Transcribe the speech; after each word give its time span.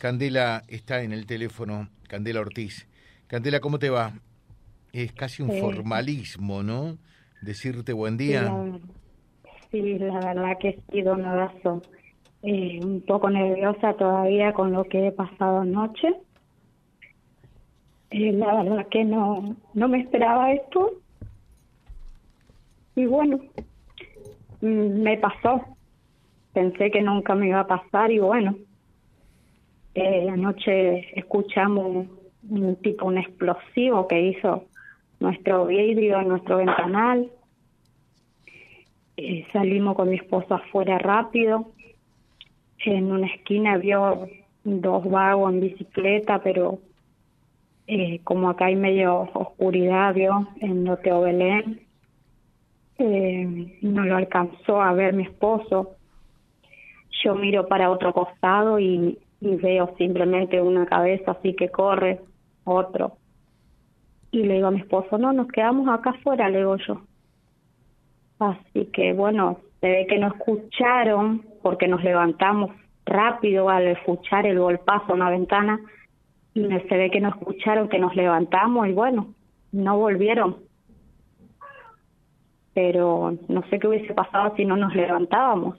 Candela 0.00 0.62
está 0.68 1.02
en 1.02 1.12
el 1.12 1.26
teléfono, 1.26 1.90
Candela 2.08 2.40
Ortiz. 2.40 2.88
Candela, 3.26 3.60
¿cómo 3.60 3.78
te 3.78 3.90
va? 3.90 4.14
Es 4.94 5.12
casi 5.12 5.42
un 5.42 5.52
formalismo, 5.60 6.62
¿no? 6.62 6.96
Decirte 7.42 7.92
buen 7.92 8.16
día. 8.16 8.50
Sí, 9.70 9.98
la, 9.98 10.18
verdad 10.20 10.56
que 10.58 10.78
sí, 10.90 11.02
don 11.02 11.22
eh, 12.42 12.80
un 12.82 13.02
poco 13.02 13.28
nerviosa 13.28 13.92
todavía 13.92 14.54
con 14.54 14.72
lo 14.72 14.84
que 14.84 15.08
he 15.08 15.12
pasado 15.12 15.60
anoche. 15.60 16.08
Eh, 18.10 18.32
la 18.32 18.62
verdad 18.62 18.88
que 18.88 19.04
no, 19.04 19.54
no 19.74 19.88
me 19.88 20.00
esperaba 20.00 20.50
esto. 20.54 20.92
Y 22.96 23.04
bueno, 23.04 23.38
mm, 24.62 25.02
me 25.02 25.18
pasó. 25.18 25.76
Pensé 26.54 26.90
que 26.90 27.02
nunca 27.02 27.34
me 27.34 27.48
iba 27.48 27.60
a 27.60 27.66
pasar 27.66 28.10
y 28.10 28.18
bueno, 28.18 28.56
eh, 30.00 30.30
anoche 30.30 31.18
escuchamos 31.18 32.06
un 32.48 32.76
tipo, 32.76 33.04
un 33.04 33.18
explosivo 33.18 34.08
que 34.08 34.18
hizo 34.18 34.64
nuestro 35.18 35.66
vidrio, 35.66 36.22
nuestro 36.22 36.56
ventanal. 36.56 37.30
Eh, 39.18 39.46
salimos 39.52 39.96
con 39.96 40.08
mi 40.08 40.16
esposo 40.16 40.54
afuera 40.54 40.98
rápido. 40.98 41.66
En 42.78 43.12
una 43.12 43.26
esquina 43.26 43.76
vio 43.76 44.26
dos 44.64 45.04
vagos 45.04 45.52
en 45.52 45.60
bicicleta, 45.60 46.42
pero 46.42 46.78
eh, 47.86 48.20
como 48.24 48.48
acá 48.48 48.66
hay 48.66 48.76
medio 48.76 49.28
oscuridad, 49.34 50.14
vio 50.14 50.48
en 50.62 50.84
Loteo 50.84 51.20
Belén. 51.20 51.80
Eh, 52.96 53.78
no 53.82 54.04
lo 54.04 54.16
alcanzó 54.16 54.80
a 54.80 54.94
ver 54.94 55.12
mi 55.12 55.24
esposo. 55.24 55.96
Yo 57.22 57.34
miro 57.34 57.68
para 57.68 57.90
otro 57.90 58.14
costado 58.14 58.78
y 58.78 59.18
y 59.40 59.56
veo 59.56 59.94
simplemente 59.96 60.60
una 60.60 60.86
cabeza 60.86 61.32
así 61.32 61.54
que 61.54 61.70
corre, 61.70 62.20
otro. 62.64 63.16
Y 64.30 64.44
le 64.44 64.54
digo 64.54 64.68
a 64.68 64.70
mi 64.70 64.80
esposo, 64.80 65.18
no, 65.18 65.32
nos 65.32 65.48
quedamos 65.48 65.88
acá 65.88 66.10
afuera, 66.10 66.48
le 66.48 66.58
digo 66.58 66.76
yo. 66.76 67.02
Así 68.38 68.86
que 68.92 69.12
bueno, 69.12 69.58
se 69.80 69.88
ve 69.88 70.06
que 70.08 70.18
no 70.18 70.28
escucharon 70.28 71.44
porque 71.62 71.88
nos 71.88 72.02
levantamos 72.04 72.70
rápido 73.06 73.68
al 73.68 73.88
escuchar 73.88 74.46
el 74.46 74.58
golpazo 74.58 75.14
en 75.14 75.18
la 75.18 75.30
ventana 75.30 75.80
y 76.54 76.62
se 76.62 76.96
ve 76.96 77.10
que 77.10 77.20
no 77.20 77.30
escucharon 77.30 77.88
que 77.88 77.98
nos 77.98 78.14
levantamos 78.14 78.88
y 78.88 78.92
bueno, 78.92 79.34
no 79.72 79.98
volvieron. 79.98 80.56
Pero 82.74 83.36
no 83.48 83.62
sé 83.68 83.78
qué 83.78 83.88
hubiese 83.88 84.14
pasado 84.14 84.54
si 84.56 84.64
no 84.64 84.76
nos 84.76 84.94
levantábamos 84.94 85.76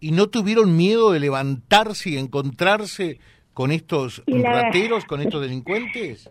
y 0.00 0.12
no 0.12 0.28
tuvieron 0.28 0.76
miedo 0.76 1.12
de 1.12 1.20
levantarse 1.20 2.10
y 2.10 2.16
encontrarse 2.16 3.18
con 3.54 3.72
estos 3.72 4.22
rateros, 4.26 5.04
con 5.06 5.20
estos 5.20 5.40
delincuentes? 5.40 6.30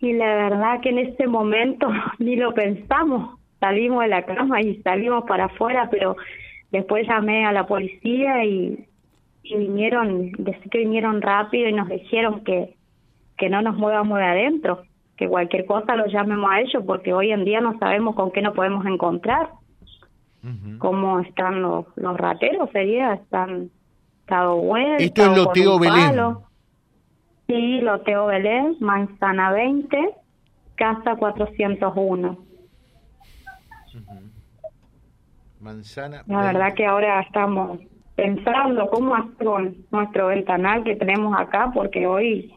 Y 0.00 0.12
la 0.12 0.26
verdad 0.26 0.80
que 0.80 0.90
en 0.90 0.98
ese 0.98 1.26
momento 1.26 1.88
ni 2.18 2.36
lo 2.36 2.54
pensamos. 2.54 3.38
Salimos 3.58 4.02
de 4.02 4.08
la 4.08 4.24
cama 4.24 4.60
y 4.60 4.80
salimos 4.82 5.24
para 5.26 5.46
afuera, 5.46 5.88
pero 5.90 6.16
después 6.70 7.06
llamé 7.08 7.46
a 7.46 7.52
la 7.52 7.66
policía 7.66 8.44
y, 8.44 8.86
y 9.42 9.56
vinieron, 9.56 10.30
decir 10.32 10.70
que 10.70 10.78
vinieron 10.78 11.22
rápido 11.22 11.68
y 11.68 11.72
nos 11.72 11.88
dijeron 11.88 12.44
que, 12.44 12.74
que 13.38 13.48
no 13.48 13.62
nos 13.62 13.76
movamos 13.76 14.18
de 14.18 14.24
adentro, 14.24 14.82
que 15.16 15.26
cualquier 15.26 15.64
cosa 15.64 15.96
lo 15.96 16.06
llamemos 16.06 16.50
a 16.50 16.60
ellos, 16.60 16.84
porque 16.86 17.14
hoy 17.14 17.32
en 17.32 17.44
día 17.44 17.60
no 17.60 17.78
sabemos 17.78 18.14
con 18.14 18.30
qué 18.30 18.42
nos 18.42 18.54
podemos 18.54 18.84
encontrar 18.84 19.48
cómo 20.78 21.20
están 21.20 21.62
los, 21.62 21.86
los 21.96 22.16
rateros, 22.16 22.70
sería, 22.70 23.14
están 23.14 23.70
estado 24.20 24.56
bueno. 24.56 24.96
Esto 24.98 25.22
es 25.22 25.36
Loteo 25.36 25.78
Belén. 25.78 26.36
Sí, 27.46 27.80
Loteo 27.80 28.26
Belén, 28.26 28.76
Manzana 28.80 29.52
20, 29.52 30.10
Casa 30.74 31.16
401. 31.16 32.38
Manzana. 35.60 36.22
La 36.26 36.42
verdad 36.42 36.74
que 36.74 36.86
ahora 36.86 37.20
estamos 37.20 37.80
pensando 38.14 38.88
cómo 38.90 39.14
hacer 39.14 39.46
con 39.46 39.76
nuestro 39.90 40.28
ventanal 40.28 40.82
que 40.84 40.96
tenemos 40.96 41.38
acá, 41.38 41.70
porque 41.72 42.06
hoy 42.06 42.52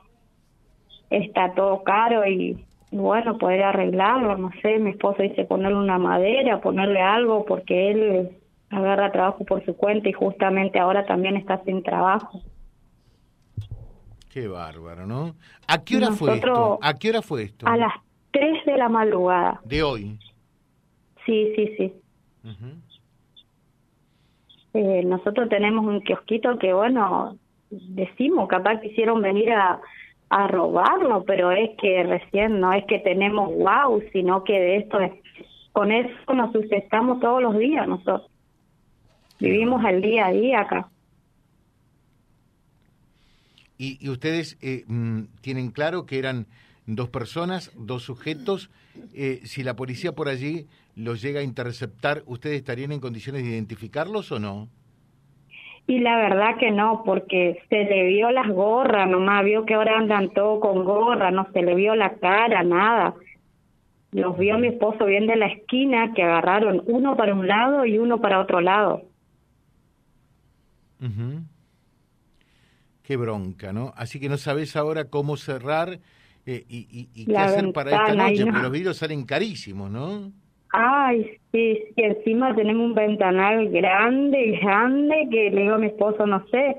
está 1.10 1.54
todo 1.54 1.84
caro 1.84 2.26
y 2.26 2.66
bueno, 2.92 3.38
poder 3.38 3.64
arreglarlo, 3.64 4.38
no 4.38 4.52
sé, 4.62 4.80
mi 4.80 4.92
esposo 4.92 5.22
dice 5.22 5.46
ponerle 5.46 5.78
una 5.78 6.00
madera, 6.00 6.60
ponerle 6.62 7.02
algo, 7.02 7.46
porque 7.46 7.92
él 7.92 8.38
agarra 8.70 9.12
trabajo 9.12 9.46
por 9.46 9.64
su 9.66 9.76
cuenta 9.76 10.10
y 10.10 10.14
justamente 10.14 10.80
ahora 10.80 11.06
también 11.06 11.38
está 11.38 11.64
sin 11.64 11.84
trabajo. 11.84 12.42
Qué 14.32 14.48
bárbaro, 14.48 15.06
¿no? 15.06 15.36
¿A 15.68 15.84
qué 15.84 15.98
hora 15.98 16.12
fue 16.12 16.36
esto? 16.36 16.80
¿A 16.82 16.94
qué 16.94 17.10
hora 17.10 17.22
fue 17.22 17.44
esto? 17.44 17.68
A 17.68 17.78
las 17.78 17.94
3 18.32 18.66
de 18.66 18.78
la 18.78 18.90
madrugada. 18.90 19.60
¿De 19.66 19.82
hoy? 19.82 20.20
Sí, 21.26 21.54
sí, 21.56 21.76
sí. 21.78 21.94
eh, 24.74 25.04
nosotros 25.04 25.50
tenemos 25.50 25.86
un 25.86 26.02
kiosquito 26.02 26.58
que, 26.58 26.74
bueno, 26.74 27.38
decimos, 27.70 28.48
capaz 28.48 28.80
quisieron 28.82 29.22
venir 29.22 29.52
a, 29.52 29.80
a 30.30 30.48
robarlo, 30.48 31.24
pero 31.26 31.52
es 31.52 31.72
que 31.82 32.04
recién 32.04 32.60
no 32.60 32.72
es 32.74 32.86
que 32.86 33.00
tenemos 33.00 33.50
wow, 33.50 34.02
sino 34.14 34.44
que 34.44 34.54
de 34.54 34.78
esto 34.78 35.00
es, 35.00 35.12
con 35.72 35.92
eso 35.92 36.34
nos 36.34 36.52
sucesamos 36.52 37.20
todos 37.20 37.42
los 37.42 37.58
días 37.58 37.88
nosotros. 37.88 38.30
Vivimos 39.40 39.84
el 39.86 40.02
día 40.02 40.28
a 40.28 40.32
día 40.32 40.62
acá. 40.62 40.90
¿Y, 43.78 44.10
ustedes 44.10 44.58
eh, 44.62 44.84
mm, 44.88 45.22
tienen 45.42 45.72
claro 45.72 46.06
que 46.06 46.20
eran 46.20 46.48
dos 46.86 47.10
personas, 47.10 47.72
dos 47.76 48.04
sujetos? 48.04 48.70
Eh, 49.14 49.42
si 49.46 49.64
la 49.64 49.78
policía 49.78 50.12
por 50.12 50.28
allí 50.28 50.68
los 50.96 51.22
llega 51.22 51.40
a 51.40 51.44
interceptar, 51.44 52.24
¿ustedes 52.26 52.58
estarían 52.58 52.92
en 52.92 53.00
condiciones 53.00 53.44
de 53.44 53.52
identificarlos 53.52 54.34
o 54.34 54.40
no? 54.40 54.68
Y 55.90 55.98
la 55.98 56.18
verdad 56.18 56.58
que 56.60 56.70
no, 56.70 57.02
porque 57.04 57.64
se 57.68 57.84
le 57.84 58.04
vio 58.10 58.30
las 58.30 58.48
gorras, 58.48 59.10
nomás 59.10 59.44
vio 59.44 59.66
que 59.66 59.74
ahora 59.74 59.98
andan 59.98 60.30
todos 60.36 60.60
con 60.60 60.86
gorra, 60.86 61.32
no 61.32 61.48
se 61.52 61.64
le 61.64 61.74
vio 61.74 61.96
la 61.96 62.14
cara, 62.18 62.62
nada. 62.62 63.16
Los 64.12 64.38
vio 64.38 64.60
mi 64.60 64.68
esposo 64.68 65.06
bien 65.06 65.26
de 65.26 65.36
la 65.36 65.48
esquina 65.48 66.14
que 66.14 66.22
agarraron 66.22 66.84
uno 66.86 67.18
para 67.18 67.34
un 67.34 67.48
lado 67.48 67.88
y 67.88 67.98
uno 67.98 68.22
para 68.22 68.40
otro 68.40 68.62
lado. 68.62 69.02
Qué 73.02 73.18
bronca, 73.18 73.74
¿no? 73.74 73.92
Así 73.98 74.20
que 74.20 74.30
no 74.30 74.38
sabes 74.38 74.76
ahora 74.76 75.06
cómo 75.06 75.38
cerrar 75.38 75.98
eh, 76.46 76.66
y, 76.70 77.10
y, 77.16 77.26
qué 77.26 77.36
hacer 77.36 77.74
para 77.74 77.90
esta 77.90 78.14
noche, 78.14 78.46
porque 78.46 78.62
los 78.62 78.72
vidrios 78.72 78.98
salen 78.98 79.26
carísimos, 79.26 79.90
¿no? 79.90 80.32
Ay, 80.72 81.38
sí, 81.52 81.80
sí, 81.96 82.02
encima 82.04 82.56
tenemos 82.56 82.86
un 82.86 82.94
ventanal 82.94 83.70
grande, 83.70 84.60
grande, 84.62 85.28
que 85.32 85.50
le 85.50 85.62
digo 85.62 85.76
a 85.76 85.80
mi 85.80 85.88
esposo, 85.88 86.28
no 86.28 86.46
sé, 86.48 86.78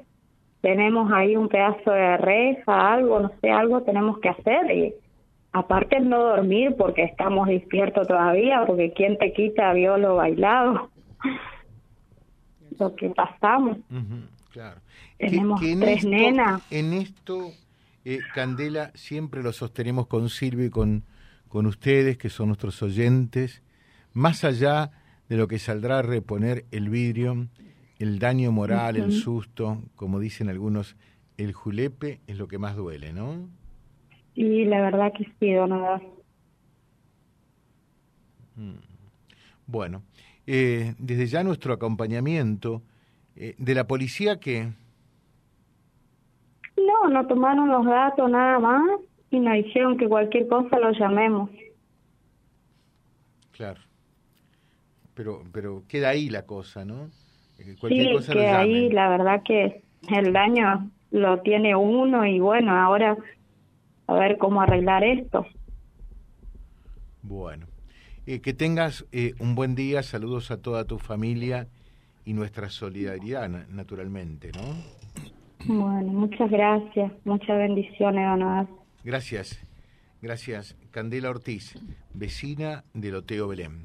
tenemos 0.61 1.11
ahí 1.13 1.37
un 1.37 1.49
pedazo 1.49 1.91
de 1.91 2.17
reja, 2.19 2.93
algo, 2.93 3.21
no 3.21 3.33
sé, 3.41 3.51
algo 3.51 3.83
tenemos 3.83 4.19
que 4.21 4.29
hacer. 4.29 4.71
Y 4.71 4.95
aparte 5.53 5.99
no 6.01 6.19
dormir 6.19 6.77
porque 6.79 7.03
estamos 7.03 7.49
despiertos 7.49 8.07
todavía, 8.07 8.65
porque 8.67 8.93
quien 8.93 9.19
te 9.19 9.33
quita 9.33 9.73
vio 9.73 9.97
lo 9.97 10.17
bailado, 10.17 10.91
lo 12.79 12.95
que 12.95 13.11
pasamos. 13.11 13.79
claro. 14.53 14.81
Tenemos 15.19 15.61
tres 15.61 16.05
nenas. 16.05 16.63
En 16.71 16.93
esto, 16.93 17.51
eh, 18.05 18.21
Candela, 18.35 18.93
siempre 18.95 19.43
lo 19.43 19.53
sostenemos 19.53 20.07
con 20.07 20.29
Silvia 20.29 20.67
y 20.67 20.71
con, 20.71 21.05
con 21.49 21.67
ustedes, 21.67 22.17
que 22.17 22.31
son 22.31 22.49
nuestros 22.49 22.83
oyentes 22.83 23.63
más 24.13 24.45
allá 24.45 24.91
de 25.29 25.37
lo 25.37 25.47
que 25.47 25.59
saldrá 25.59 26.01
a 26.01 26.03
reponer 26.03 26.65
el 26.73 26.91
vidrio, 26.91 27.47
el 27.99 28.19
daño 28.19 28.51
moral, 28.51 28.97
el 28.97 29.13
susto, 29.13 29.79
como 29.95 30.19
dicen 30.19 30.49
algunos, 30.49 30.97
el 31.37 31.53
julepe 31.53 32.21
es 32.27 32.37
lo 32.37 32.49
que 32.49 32.59
más 32.59 32.77
duele, 32.77 33.13
¿no? 33.13 33.49
Y 34.35 34.65
la 34.65 34.81
verdad 34.81 35.13
que 35.17 35.31
sí, 35.39 35.53
don 35.53 35.71
mm. 38.57 38.75
Bueno, 39.67 40.03
eh, 40.47 40.95
desde 40.99 41.27
ya 41.27 41.45
nuestro 41.45 41.73
acompañamiento 41.73 42.83
eh, 43.37 43.55
de 43.57 43.75
la 43.75 43.87
policía 43.87 44.41
que... 44.41 44.73
No, 46.77 47.09
no 47.09 47.27
tomaron 47.29 47.69
los 47.69 47.85
datos 47.87 48.29
nada 48.29 48.59
más 48.59 48.83
y 49.31 49.39
nos 49.39 49.55
dijeron 49.55 49.97
que 49.97 50.09
cualquier 50.09 50.49
cosa 50.49 50.79
lo 50.79 50.91
llamemos. 50.91 51.51
Claro 53.53 53.90
pero, 55.21 55.43
pero 55.53 55.83
queda 55.87 56.09
ahí 56.09 56.31
la 56.31 56.47
cosa, 56.47 56.87
¿no? 56.87 57.11
Eh, 57.59 57.77
sí, 57.79 58.33
que 58.33 58.47
ahí 58.47 58.89
la 58.89 59.11
verdad 59.11 59.43
que 59.43 59.83
el 60.09 60.33
daño 60.33 60.91
lo 61.11 61.41
tiene 61.41 61.77
uno 61.77 62.25
y 62.25 62.41
bueno, 62.41 62.75
ahora 62.75 63.19
a 64.07 64.15
ver 64.15 64.39
cómo 64.39 64.63
arreglar 64.63 65.05
esto. 65.05 65.45
Bueno, 67.21 67.67
eh, 68.27 68.41
que 68.41 68.55
tengas 68.55 69.05
eh, 69.13 69.35
un 69.41 69.55
buen 69.55 69.75
día, 69.75 70.03
saludos 70.03 70.51
a 70.51 70.63
toda 70.63 70.87
tu 70.87 70.99
familia 70.99 71.69
y 72.25 72.33
nuestra 72.33 72.71
solidaridad, 72.71 73.47
naturalmente, 73.69 74.53
¿no? 74.53 74.63
Bueno, 75.67 76.13
muchas 76.15 76.51
gracias, 76.51 77.13
muchas 77.27 77.59
bendiciones, 77.59 78.27
don 78.39 78.69
Gracias, 79.05 79.61
gracias. 80.23 80.79
Candela 80.91 81.29
Ortiz, 81.29 81.79
vecina 82.15 82.85
de 82.95 83.11
Loteo 83.11 83.49
Belén. 83.49 83.85